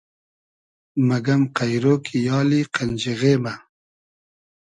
مئگئم 1.07 1.41
قݷرۉ 1.57 1.83
کی 2.05 2.17
یالی 2.27 2.61
قئنجیغې 2.73 3.33
مۂ 3.43 3.53